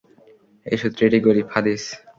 এ 0.65 0.75
সুত্রে 0.81 1.03
এটি 1.07 1.19
গরীব 1.27 1.47
হাদীস। 1.53 1.83